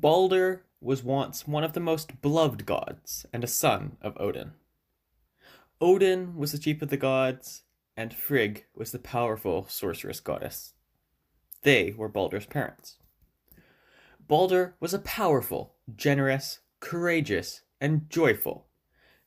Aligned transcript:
Balder 0.00 0.64
was 0.80 1.04
once 1.04 1.46
one 1.46 1.62
of 1.62 1.74
the 1.74 1.80
most 1.80 2.22
beloved 2.22 2.64
gods 2.64 3.26
and 3.34 3.44
a 3.44 3.46
son 3.46 3.98
of 4.00 4.16
Odin. 4.18 4.52
Odin 5.78 6.36
was 6.36 6.52
the 6.52 6.58
chief 6.58 6.80
of 6.80 6.88
the 6.88 6.96
gods, 6.96 7.64
and 7.98 8.14
Frigg 8.14 8.64
was 8.74 8.92
the 8.92 8.98
powerful 8.98 9.66
sorceress 9.68 10.18
goddess. 10.20 10.72
They 11.64 11.92
were 11.94 12.08
Balder's 12.08 12.46
parents. 12.46 12.96
Balder 14.26 14.74
was 14.80 14.94
a 14.94 15.00
powerful, 15.00 15.74
generous, 15.94 16.60
courageous, 16.80 17.60
and 17.78 18.08
joyful, 18.08 18.68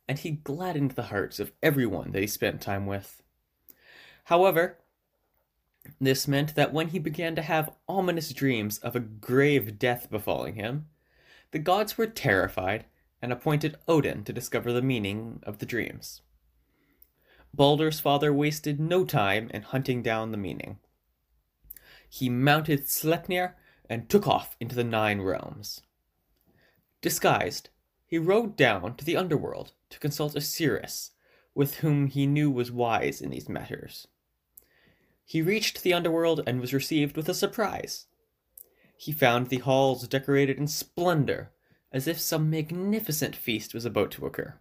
and 0.07 0.17
he 0.17 0.31
gladdened 0.31 0.91
the 0.91 1.03
hearts 1.03 1.39
of 1.39 1.51
everyone 1.61 2.13
that 2.13 2.21
he 2.21 2.27
spent 2.27 2.61
time 2.61 2.87
with. 2.87 3.21
However, 4.23 4.79
this 5.99 6.27
meant 6.27 6.55
that 6.55 6.73
when 6.73 6.89
he 6.89 6.99
began 6.99 7.35
to 7.35 7.41
have 7.41 7.75
ominous 7.87 8.31
dreams 8.33 8.77
of 8.79 8.95
a 8.95 8.99
grave 8.99 9.77
death 9.77 10.09
befalling 10.09 10.55
him, 10.55 10.87
the 11.51 11.59
gods 11.59 11.97
were 11.97 12.07
terrified 12.07 12.85
and 13.21 13.31
appointed 13.31 13.77
Odin 13.87 14.23
to 14.23 14.33
discover 14.33 14.73
the 14.73 14.81
meaning 14.81 15.39
of 15.43 15.59
the 15.59 15.65
dreams. 15.65 16.21
Balder's 17.53 17.99
father 17.99 18.33
wasted 18.33 18.79
no 18.79 19.05
time 19.05 19.49
in 19.53 19.61
hunting 19.61 20.01
down 20.01 20.31
the 20.31 20.37
meaning. 20.37 20.79
He 22.09 22.29
mounted 22.29 22.87
Sleipnir 22.87 23.53
and 23.89 24.09
took 24.09 24.27
off 24.27 24.55
into 24.59 24.75
the 24.75 24.83
Nine 24.83 25.21
Realms. 25.21 25.81
Disguised, 27.01 27.69
he 28.05 28.17
rode 28.17 28.55
down 28.55 28.95
to 28.95 29.05
the 29.05 29.17
underworld 29.17 29.73
to 29.89 29.99
consult 29.99 30.35
a 30.35 30.41
seeress, 30.41 31.11
with 31.53 31.77
whom 31.77 32.07
he 32.07 32.25
knew 32.25 32.49
was 32.49 32.71
wise 32.71 33.21
in 33.21 33.29
these 33.29 33.49
matters. 33.49 34.07
He 35.25 35.41
reached 35.41 35.83
the 35.83 35.93
underworld 35.93 36.41
and 36.45 36.59
was 36.59 36.73
received 36.73 37.15
with 37.15 37.29
a 37.29 37.33
surprise. 37.33 38.07
He 38.97 39.11
found 39.11 39.47
the 39.47 39.57
halls 39.57 40.07
decorated 40.07 40.57
in 40.57 40.67
splendor, 40.67 41.51
as 41.91 42.07
if 42.07 42.19
some 42.19 42.49
magnificent 42.49 43.35
feast 43.35 43.73
was 43.73 43.85
about 43.85 44.11
to 44.11 44.25
occur. 44.25 44.59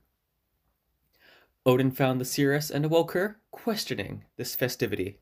Odin 1.64 1.90
found 1.90 2.20
the 2.20 2.24
seeress 2.24 2.70
and 2.70 2.84
awoke 2.84 3.12
her, 3.12 3.40
questioning 3.50 4.24
this 4.36 4.54
festivity. 4.54 5.20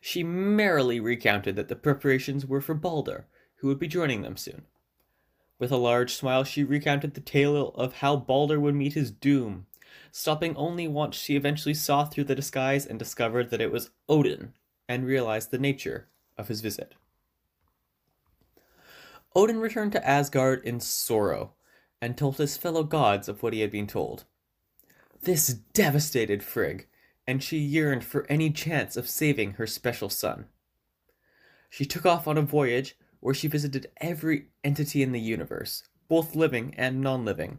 She 0.00 0.22
merrily 0.22 1.00
recounted 1.00 1.56
that 1.56 1.68
the 1.68 1.76
preparations 1.76 2.44
were 2.44 2.60
for 2.60 2.74
Balder, 2.74 3.26
who 3.56 3.68
would 3.68 3.78
be 3.78 3.88
joining 3.88 4.22
them 4.22 4.36
soon. 4.36 4.66
With 5.58 5.70
a 5.70 5.76
large 5.76 6.14
smile, 6.14 6.44
she 6.44 6.64
recounted 6.64 7.14
the 7.14 7.20
tale 7.20 7.68
of 7.68 7.94
how 7.94 8.16
Balder 8.16 8.58
would 8.58 8.74
meet 8.74 8.94
his 8.94 9.10
doom, 9.10 9.66
stopping 10.12 10.56
only 10.56 10.88
once 10.88 11.16
she 11.16 11.36
eventually 11.36 11.74
saw 11.74 12.04
through 12.04 12.24
the 12.24 12.34
disguise 12.34 12.86
and 12.86 12.98
discovered 12.98 13.50
that 13.50 13.60
it 13.60 13.72
was 13.72 13.90
Odin, 14.08 14.52
and 14.88 15.06
realized 15.06 15.50
the 15.50 15.58
nature 15.58 16.08
of 16.36 16.48
his 16.48 16.60
visit. 16.60 16.94
Odin 19.34 19.58
returned 19.58 19.92
to 19.92 20.06
Asgard 20.06 20.64
in 20.64 20.80
sorrow, 20.80 21.52
and 22.00 22.16
told 22.16 22.36
his 22.36 22.56
fellow 22.56 22.84
gods 22.84 23.28
of 23.28 23.42
what 23.42 23.52
he 23.52 23.60
had 23.60 23.70
been 23.70 23.86
told. 23.86 24.24
This 25.22 25.48
devastated 25.48 26.42
Frigg, 26.42 26.86
and 27.26 27.42
she 27.42 27.58
yearned 27.58 28.04
for 28.04 28.26
any 28.28 28.50
chance 28.50 28.96
of 28.96 29.08
saving 29.08 29.54
her 29.54 29.66
special 29.66 30.10
son. 30.10 30.46
She 31.70 31.86
took 31.86 32.04
off 32.04 32.28
on 32.28 32.36
a 32.36 32.42
voyage 32.42 32.96
where 33.20 33.34
she 33.34 33.48
visited 33.48 33.90
every 33.96 34.48
entity 34.62 35.02
in 35.02 35.12
the 35.12 35.20
universe, 35.20 35.82
both 36.08 36.36
living 36.36 36.74
and 36.76 37.00
non 37.00 37.24
living, 37.24 37.58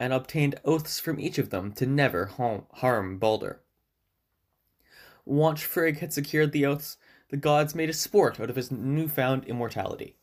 and 0.00 0.14
obtained 0.14 0.58
oaths 0.64 0.98
from 0.98 1.20
each 1.20 1.38
of 1.38 1.50
them 1.50 1.70
to 1.72 1.84
never 1.84 2.26
harm 2.72 3.18
Balder. 3.18 3.60
Once 5.26 5.60
Frigg 5.60 5.98
had 5.98 6.12
secured 6.12 6.52
the 6.52 6.64
oaths, 6.64 6.96
the 7.28 7.36
gods 7.36 7.74
made 7.74 7.90
a 7.90 7.92
sport 7.92 8.40
out 8.40 8.48
of 8.50 8.56
his 8.56 8.72
newfound 8.72 9.44
immortality. 9.44 10.16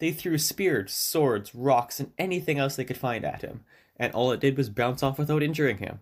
They 0.00 0.10
threw 0.10 0.36
spears, 0.36 0.92
swords, 0.92 1.54
rocks, 1.54 2.00
and 2.00 2.12
anything 2.18 2.58
else 2.58 2.74
they 2.74 2.84
could 2.84 2.98
find 2.98 3.24
at 3.24 3.42
him, 3.42 3.64
and 3.96 4.12
all 4.12 4.32
it 4.32 4.40
did 4.40 4.58
was 4.58 4.68
bounce 4.68 5.02
off 5.02 5.18
without 5.18 5.42
injuring 5.42 5.78
him. 5.78 6.00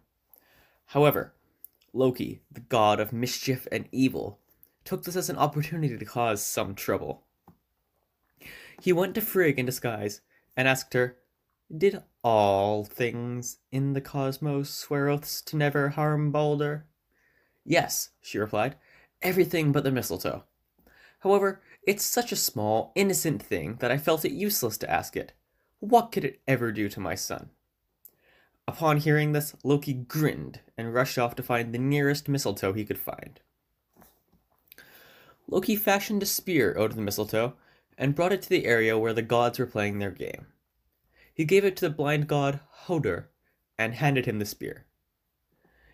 However, 0.86 1.34
Loki, 1.92 2.40
the 2.50 2.60
god 2.60 2.98
of 2.98 3.12
mischief 3.12 3.68
and 3.70 3.86
evil, 3.92 4.38
took 4.84 5.04
this 5.04 5.16
as 5.16 5.28
an 5.28 5.36
opportunity 5.36 5.96
to 5.98 6.04
cause 6.04 6.42
some 6.42 6.74
trouble. 6.74 7.22
He 8.80 8.92
went 8.92 9.14
to 9.14 9.20
Frigg 9.20 9.58
in 9.58 9.66
disguise 9.66 10.22
and 10.56 10.66
asked 10.66 10.94
her 10.94 11.18
did 11.76 12.02
all 12.22 12.84
things 12.84 13.58
in 13.70 13.92
the 13.92 14.00
cosmos 14.00 14.70
swear 14.70 15.08
oaths 15.08 15.40
to 15.42 15.56
never 15.56 15.90
harm 15.90 16.30
Balder? 16.30 16.86
Yes, 17.64 18.10
she 18.20 18.38
replied, 18.38 18.76
everything 19.22 19.72
but 19.72 19.84
the 19.84 19.90
mistletoe. 19.90 20.44
However, 21.20 21.62
it's 21.86 22.04
such 22.04 22.32
a 22.32 22.36
small, 22.36 22.92
innocent 22.94 23.42
thing 23.42 23.76
that 23.80 23.90
I 23.90 23.98
felt 23.98 24.24
it 24.24 24.32
useless 24.32 24.76
to 24.78 24.90
ask 24.90 25.16
it. 25.16 25.32
What 25.80 26.12
could 26.12 26.24
it 26.24 26.40
ever 26.46 26.72
do 26.72 26.88
to 26.88 27.00
my 27.00 27.14
son? 27.14 27.50
Upon 28.68 28.98
hearing 28.98 29.32
this, 29.32 29.54
Loki 29.64 29.92
grinned 29.92 30.60
and 30.76 30.94
rushed 30.94 31.18
off 31.18 31.34
to 31.36 31.42
find 31.42 31.72
the 31.72 31.78
nearest 31.78 32.28
mistletoe 32.28 32.72
he 32.72 32.84
could 32.84 32.98
find. 32.98 33.40
Loki 35.48 35.76
fashioned 35.76 36.22
a 36.22 36.26
spear 36.26 36.76
out 36.78 36.90
of 36.90 36.96
the 36.96 37.02
mistletoe 37.02 37.54
and 37.98 38.14
brought 38.14 38.32
it 38.32 38.42
to 38.42 38.48
the 38.48 38.64
area 38.64 38.98
where 38.98 39.12
the 39.12 39.22
gods 39.22 39.58
were 39.58 39.66
playing 39.66 39.98
their 39.98 40.10
game. 40.10 40.46
He 41.34 41.44
gave 41.44 41.64
it 41.64 41.76
to 41.76 41.88
the 41.88 41.94
blind 41.94 42.28
god 42.28 42.60
Hodur 42.86 43.26
and 43.78 43.94
handed 43.94 44.26
him 44.26 44.38
the 44.38 44.44
spear. 44.44 44.86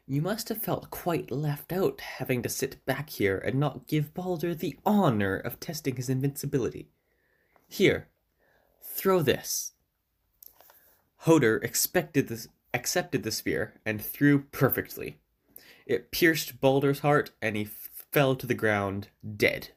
You 0.06 0.22
must 0.22 0.48
have 0.48 0.62
felt 0.62 0.90
quite 0.90 1.30
left 1.30 1.72
out 1.72 2.00
having 2.00 2.42
to 2.42 2.48
sit 2.48 2.84
back 2.86 3.10
here 3.10 3.36
and 3.38 3.60
not 3.60 3.86
give 3.86 4.14
Balder 4.14 4.54
the 4.54 4.76
honor 4.86 5.36
of 5.36 5.60
testing 5.60 5.96
his 5.96 6.08
invincibility. 6.08 6.88
Here, 7.68 8.08
throw 8.82 9.20
this. 9.20 9.72
Hodur 11.26 11.62
expected 11.62 12.28
this, 12.28 12.48
accepted 12.72 13.22
the 13.22 13.30
spear 13.30 13.74
and 13.84 14.00
threw 14.00 14.44
perfectly. 14.44 15.18
It 15.84 16.10
pierced 16.10 16.60
Balder's 16.60 17.00
heart 17.00 17.32
and 17.42 17.54
he 17.54 17.64
fell 17.64 18.34
to 18.36 18.46
the 18.46 18.54
ground 18.54 19.08
dead. 19.36 19.70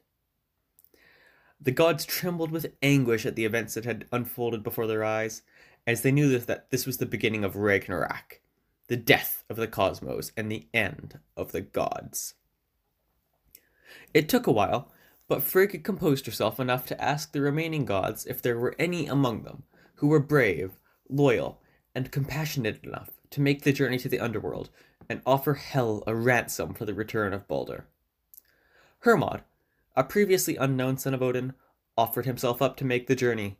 The 1.64 1.70
gods 1.70 2.04
trembled 2.04 2.50
with 2.50 2.74
anguish 2.82 3.24
at 3.24 3.36
the 3.36 3.44
events 3.44 3.74
that 3.74 3.84
had 3.84 4.06
unfolded 4.10 4.64
before 4.64 4.88
their 4.88 5.04
eyes, 5.04 5.42
as 5.86 6.02
they 6.02 6.10
knew 6.10 6.36
that 6.36 6.70
this 6.70 6.86
was 6.86 6.96
the 6.96 7.06
beginning 7.06 7.44
of 7.44 7.54
Ragnarok, 7.54 8.40
the 8.88 8.96
death 8.96 9.44
of 9.48 9.56
the 9.56 9.68
cosmos 9.68 10.32
and 10.36 10.50
the 10.50 10.66
end 10.74 11.20
of 11.36 11.52
the 11.52 11.60
gods. 11.60 12.34
It 14.12 14.28
took 14.28 14.48
a 14.48 14.52
while, 14.52 14.90
but 15.28 15.44
Frigg 15.44 15.70
had 15.70 15.84
composed 15.84 16.26
herself 16.26 16.58
enough 16.58 16.84
to 16.86 17.00
ask 17.00 17.30
the 17.30 17.40
remaining 17.40 17.84
gods 17.84 18.26
if 18.26 18.42
there 18.42 18.58
were 18.58 18.74
any 18.76 19.06
among 19.06 19.44
them 19.44 19.62
who 19.96 20.08
were 20.08 20.18
brave, 20.18 20.72
loyal, 21.08 21.62
and 21.94 22.10
compassionate 22.10 22.82
enough 22.82 23.10
to 23.30 23.40
make 23.40 23.62
the 23.62 23.72
journey 23.72 23.98
to 23.98 24.08
the 24.08 24.18
underworld 24.18 24.68
and 25.08 25.22
offer 25.24 25.54
Hel 25.54 26.02
a 26.08 26.14
ransom 26.14 26.74
for 26.74 26.86
the 26.86 26.94
return 26.94 27.32
of 27.32 27.46
Balder. 27.46 27.86
Hermod, 29.00 29.42
a 29.94 30.04
previously 30.04 30.56
unknown 30.56 30.96
son 30.96 31.14
of 31.14 31.22
Odin, 31.22 31.54
offered 31.96 32.26
himself 32.26 32.62
up 32.62 32.76
to 32.76 32.84
make 32.84 33.06
the 33.06 33.14
journey, 33.14 33.58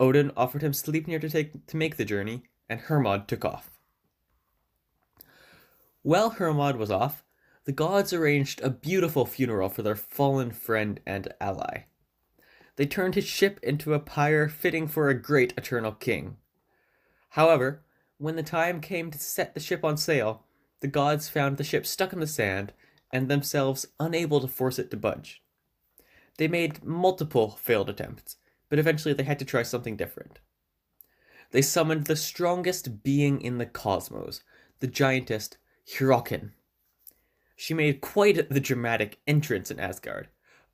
Odin 0.00 0.30
offered 0.36 0.62
him 0.62 0.72
Sleipnir 0.72 1.20
to 1.20 1.28
take 1.28 1.66
to 1.66 1.76
make 1.76 1.96
the 1.96 2.04
journey, 2.04 2.44
and 2.68 2.80
Hermod 2.80 3.26
took 3.26 3.44
off. 3.44 3.78
While 6.02 6.30
Hermod 6.30 6.76
was 6.76 6.90
off, 6.90 7.24
the 7.64 7.72
gods 7.72 8.12
arranged 8.12 8.60
a 8.62 8.70
beautiful 8.70 9.26
funeral 9.26 9.68
for 9.68 9.82
their 9.82 9.96
fallen 9.96 10.52
friend 10.52 11.00
and 11.04 11.34
ally. 11.40 11.84
They 12.76 12.86
turned 12.86 13.16
his 13.16 13.24
ship 13.24 13.58
into 13.62 13.92
a 13.92 13.98
pyre 13.98 14.48
fitting 14.48 14.86
for 14.86 15.08
a 15.08 15.20
great 15.20 15.52
eternal 15.56 15.92
king. 15.92 16.36
However, 17.30 17.82
when 18.18 18.36
the 18.36 18.42
time 18.44 18.80
came 18.80 19.10
to 19.10 19.18
set 19.18 19.54
the 19.54 19.60
ship 19.60 19.84
on 19.84 19.96
sail, 19.96 20.44
the 20.80 20.86
gods 20.86 21.28
found 21.28 21.56
the 21.56 21.64
ship 21.64 21.84
stuck 21.84 22.12
in 22.12 22.20
the 22.20 22.26
sand 22.26 22.72
and 23.12 23.28
themselves 23.28 23.86
unable 23.98 24.40
to 24.40 24.48
force 24.48 24.78
it 24.78 24.90
to 24.92 24.96
budge. 24.96 25.42
They 26.38 26.48
made 26.48 26.82
multiple 26.84 27.50
failed 27.50 27.90
attempts, 27.90 28.36
but 28.68 28.78
eventually 28.78 29.12
they 29.12 29.24
had 29.24 29.38
to 29.40 29.44
try 29.44 29.62
something 29.62 29.96
different. 29.96 30.38
They 31.50 31.62
summoned 31.62 32.06
the 32.06 32.16
strongest 32.16 33.02
being 33.02 33.40
in 33.40 33.58
the 33.58 33.66
cosmos, 33.66 34.42
the 34.80 34.86
giantess 34.86 35.50
Hyrrokkin. 35.86 36.52
She 37.56 37.74
made 37.74 38.00
quite 38.00 38.48
the 38.48 38.60
dramatic 38.60 39.18
entrance 39.26 39.70
in 39.70 39.80
Asgard, 39.80 40.28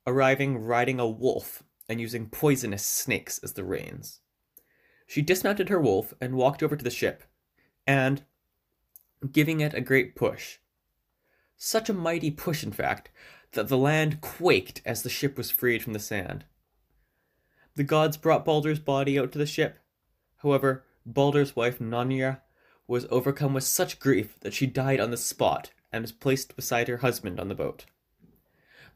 arriving 0.05 0.57
riding 0.57 0.99
a 0.99 1.09
wolf 1.09 1.63
and 1.89 1.99
using 1.99 2.29
poisonous 2.29 2.85
snakes 2.85 3.39
as 3.39 3.53
the 3.53 3.63
reins. 3.63 4.19
She 5.07 5.21
dismounted 5.21 5.69
her 5.69 5.79
wolf 5.79 6.13
and 6.21 6.35
walked 6.35 6.61
over 6.61 6.75
to 6.75 6.83
the 6.83 6.89
ship, 6.91 7.23
and, 7.87 8.23
giving 9.31 9.61
it 9.61 9.73
a 9.73 9.81
great 9.81 10.15
push, 10.15 10.57
such 11.57 11.89
a 11.89 11.93
mighty 11.93 12.31
push, 12.31 12.63
in 12.63 12.71
fact, 12.71 13.09
that 13.53 13.67
the 13.67 13.77
land 13.77 14.21
quaked 14.21 14.81
as 14.85 15.03
the 15.03 15.09
ship 15.09 15.37
was 15.37 15.51
freed 15.51 15.83
from 15.83 15.93
the 15.93 15.99
sand. 15.99 16.45
The 17.75 17.83
gods 17.83 18.17
brought 18.17 18.45
Balder's 18.45 18.79
body 18.79 19.19
out 19.19 19.31
to 19.33 19.37
the 19.37 19.45
ship. 19.45 19.79
However, 20.37 20.85
Balder's 21.05 21.55
wife 21.55 21.81
Nanna 21.81 22.41
was 22.87 23.05
overcome 23.09 23.53
with 23.53 23.63
such 23.63 23.99
grief 23.99 24.39
that 24.41 24.53
she 24.53 24.65
died 24.65 24.99
on 24.99 25.11
the 25.11 25.17
spot 25.17 25.71
and 25.91 26.01
was 26.03 26.11
placed 26.11 26.55
beside 26.55 26.87
her 26.87 26.97
husband 26.97 27.39
on 27.39 27.47
the 27.47 27.55
boat. 27.55 27.85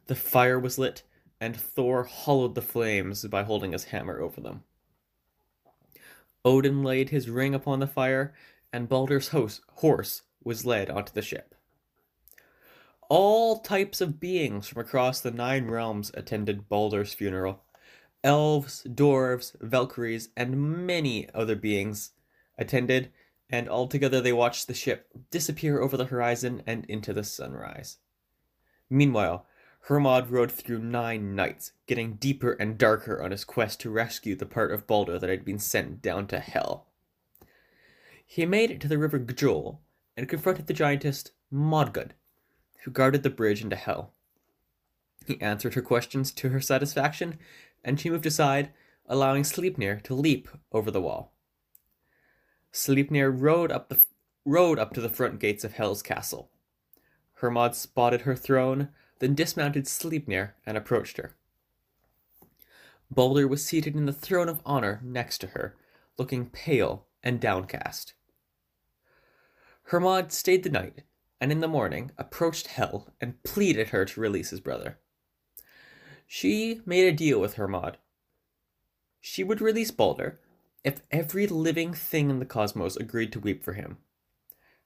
The 0.08 0.16
fire 0.16 0.60
was 0.60 0.78
lit, 0.78 1.04
and 1.40 1.56
Thor 1.56 2.04
hollowed 2.04 2.56
the 2.56 2.62
flames 2.62 3.24
by 3.26 3.44
holding 3.44 3.72
his 3.72 3.86
hammer 3.86 4.20
over 4.20 4.42
them. 4.42 4.64
Odin 6.46 6.84
laid 6.84 7.10
his 7.10 7.30
ring 7.30 7.54
upon 7.54 7.80
the 7.80 7.88
fire, 7.88 8.34
and 8.72 8.90
Balder's 8.90 9.30
horse 9.30 10.22
was 10.44 10.66
led 10.66 10.90
onto 10.90 11.14
the 11.14 11.22
ship. 11.22 11.56
All 13.10 13.58
types 13.58 14.02
of 14.02 14.20
beings 14.20 14.68
from 14.68 14.82
across 14.82 15.20
the 15.20 15.32
nine 15.32 15.66
realms 15.66 16.12
attended 16.14 16.70
Balder's 16.70 17.12
funeral. 17.12 17.64
Elves, 18.24 18.86
dwarves, 18.88 19.60
Valkyries, 19.60 20.30
and 20.38 20.86
many 20.86 21.28
other 21.34 21.56
beings 21.56 22.12
attended, 22.56 23.12
and 23.50 23.68
altogether 23.68 24.22
they 24.22 24.32
watched 24.32 24.68
the 24.68 24.76
ship 24.76 25.10
disappear 25.32 25.82
over 25.82 25.98
the 25.98 26.06
horizon 26.06 26.62
and 26.68 26.86
into 26.86 27.12
the 27.12 27.24
sunrise. 27.24 27.98
Meanwhile, 28.92 29.48
Hermod 29.88 30.30
rode 30.30 30.52
through 30.52 30.84
nine 30.84 31.36
nights, 31.36 31.72
getting 31.88 32.14
deeper 32.14 32.52
and 32.52 32.78
darker 32.78 33.24
on 33.24 33.32
his 33.32 33.44
quest 33.44 33.80
to 33.82 33.90
rescue 33.90 34.36
the 34.36 34.46
part 34.46 34.72
of 34.72 34.86
Balder 34.86 35.18
that 35.18 35.32
had 35.32 35.44
been 35.44 35.58
sent 35.58 36.04
down 36.04 36.28
to 36.28 36.40
Hel. 36.40 36.86
He 38.24 38.46
made 38.46 38.70
it 38.70 38.80
to 38.82 38.88
the 38.88 39.00
river 39.00 39.18
Gjol 39.18 39.80
and 40.16 40.30
confronted 40.30 40.68
the 40.68 40.76
giantess 40.76 41.32
Modgud, 41.52 42.12
who 42.84 42.92
guarded 42.92 43.24
the 43.24 43.30
bridge 43.30 43.62
into 43.62 43.76
hell. 43.76 44.14
He 45.26 45.40
answered 45.42 45.74
her 45.76 45.82
questions 45.82 46.32
to 46.32 46.50
her 46.50 46.62
satisfaction, 46.62 47.38
and 47.84 48.00
she 48.00 48.10
moved 48.10 48.26
aside, 48.26 48.72
allowing 49.08 49.44
Sleipnir 49.44 50.02
to 50.04 50.14
leap 50.14 50.48
over 50.72 50.92
the 50.92 51.02
wall. 51.02 51.34
Sleipnir 52.72 53.32
rode 53.32 53.72
up 53.72 53.90
the 53.90 54.00
rode 54.46 54.80
up 54.80 54.94
to 54.94 55.02
the 55.02 55.10
front 55.10 55.40
gates 55.40 55.64
of 55.64 55.74
Hel's 55.74 56.02
castle. 56.02 56.50
Hermod 57.36 57.76
spotted 57.76 58.22
her 58.22 58.36
throne, 58.36 58.90
then 59.20 59.36
dismounted 59.36 59.86
Sleipnir 59.86 60.54
and 60.66 60.78
approached 60.78 61.18
her. 61.18 61.36
Balder 63.12 63.48
was 63.48 63.66
seated 63.66 63.96
in 63.96 64.06
the 64.06 64.14
throne 64.14 64.50
of 64.50 64.62
honor 64.66 65.02
next 65.04 65.40
to 65.40 65.48
her, 65.48 65.76
looking 66.18 66.50
pale 66.50 67.06
and 67.24 67.40
downcast. 67.40 68.14
Hermod 69.84 70.32
stayed 70.32 70.64
the 70.64 70.70
night, 70.70 71.04
and 71.42 71.52
in 71.52 71.60
the 71.60 71.68
morning 71.68 72.12
approached 72.18 72.68
Hel 72.68 73.14
and 73.22 73.42
pleaded 73.44 73.90
her 73.90 74.06
to 74.06 74.22
release 74.22 74.50
his 74.50 74.60
brother. 74.60 74.98
She 76.28 76.82
made 76.86 77.08
a 77.08 77.16
deal 77.16 77.40
with 77.40 77.56
Hermod. 77.56 77.98
She 79.22 79.44
would 79.44 79.62
release 79.62 79.92
Balder 79.92 80.40
if 80.84 81.02
every 81.12 81.48
living 81.48 81.94
thing 81.94 82.30
in 82.30 82.40
the 82.40 82.46
cosmos 82.46 82.96
agreed 82.96 83.32
to 83.34 83.40
weep 83.40 83.64
for 83.64 83.74
him. 83.74 83.98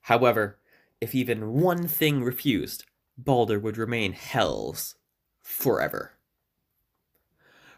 However, 0.02 0.58
if 1.00 1.14
even 1.14 1.52
one 1.52 1.86
thing 1.86 2.22
refused, 2.22 2.84
Balder 3.16 3.60
would 3.60 3.76
remain 3.76 4.12
Hel's 4.12 4.96
forever. 5.42 6.12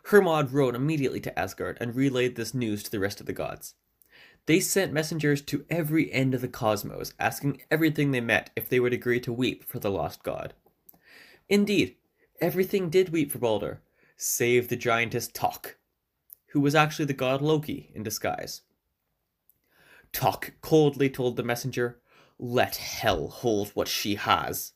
Hermod 0.04 0.52
rode 0.52 0.76
immediately 0.76 1.20
to 1.20 1.38
Asgard 1.38 1.78
and 1.80 1.94
relayed 1.94 2.36
this 2.36 2.54
news 2.54 2.82
to 2.84 2.90
the 2.90 3.00
rest 3.00 3.20
of 3.20 3.26
the 3.26 3.32
gods. 3.32 3.74
They 4.46 4.60
sent 4.60 4.92
messengers 4.92 5.42
to 5.42 5.66
every 5.68 6.12
end 6.12 6.32
of 6.32 6.40
the 6.40 6.48
cosmos, 6.48 7.12
asking 7.18 7.62
everything 7.68 8.12
they 8.12 8.20
met 8.20 8.50
if 8.54 8.68
they 8.68 8.78
would 8.78 8.92
agree 8.92 9.20
to 9.20 9.32
weep 9.32 9.64
for 9.64 9.80
the 9.80 9.90
lost 9.90 10.22
god. 10.22 10.54
Indeed, 11.48 11.96
everything 12.40 12.88
did 12.88 13.08
weep 13.08 13.32
for 13.32 13.38
Balder, 13.38 13.82
save 14.16 14.68
the 14.68 14.76
giantess 14.76 15.28
Tok, 15.28 15.76
who 16.48 16.60
was 16.60 16.76
actually 16.76 17.06
the 17.06 17.12
god 17.12 17.42
Loki 17.42 17.90
in 17.92 18.04
disguise. 18.04 18.62
Tok 20.12 20.52
coldly 20.60 21.10
told 21.10 21.36
the 21.36 21.42
messenger, 21.42 22.00
Let 22.38 22.76
hell 22.76 23.26
hold 23.26 23.70
what 23.70 23.88
she 23.88 24.14
has. 24.14 24.72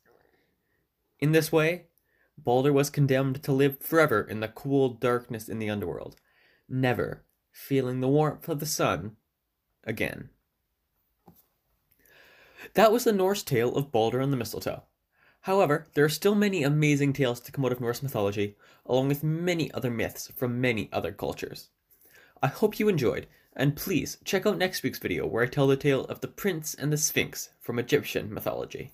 In 1.20 1.30
this 1.30 1.52
way, 1.52 1.86
Balder 2.36 2.72
was 2.72 2.90
condemned 2.90 3.42
to 3.44 3.52
live 3.52 3.78
forever 3.78 4.20
in 4.20 4.40
the 4.40 4.48
cool 4.48 4.88
darkness 4.88 5.48
in 5.48 5.60
the 5.60 5.70
underworld, 5.70 6.16
never 6.68 7.24
feeling 7.52 8.00
the 8.00 8.08
warmth 8.08 8.48
of 8.48 8.58
the 8.58 8.66
sun 8.66 9.16
again. 9.84 10.30
That 12.74 12.92
was 12.92 13.04
the 13.04 13.12
Norse 13.12 13.42
tale 13.42 13.74
of 13.74 13.90
Balder 13.90 14.20
and 14.20 14.32
the 14.32 14.36
mistletoe. 14.36 14.82
However, 15.42 15.86
there 15.94 16.04
are 16.04 16.10
still 16.10 16.34
many 16.34 16.62
amazing 16.62 17.14
tales 17.14 17.40
to 17.40 17.52
come 17.52 17.64
out 17.64 17.72
of 17.72 17.80
Norse 17.80 18.02
mythology, 18.02 18.56
along 18.84 19.08
with 19.08 19.24
many 19.24 19.72
other 19.72 19.90
myths 19.90 20.30
from 20.36 20.60
many 20.60 20.90
other 20.92 21.12
cultures. 21.12 21.70
I 22.42 22.48
hope 22.48 22.78
you 22.78 22.88
enjoyed, 22.88 23.26
and 23.56 23.76
please 23.76 24.18
check 24.24 24.46
out 24.46 24.58
next 24.58 24.82
week's 24.82 24.98
video 24.98 25.26
where 25.26 25.42
I 25.42 25.46
tell 25.46 25.66
the 25.66 25.76
tale 25.76 26.04
of 26.04 26.20
the 26.20 26.28
prince 26.28 26.74
and 26.74 26.92
the 26.92 26.98
sphinx 26.98 27.50
from 27.60 27.78
Egyptian 27.78 28.32
mythology. 28.32 28.92